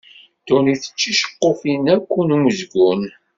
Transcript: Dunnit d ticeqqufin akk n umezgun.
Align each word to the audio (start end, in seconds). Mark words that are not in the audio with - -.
Dunnit 0.47 0.83
d 0.87 0.93
ticeqqufin 0.97 1.85
akk 1.95 2.11
n 2.27 2.35
umezgun. 2.35 3.01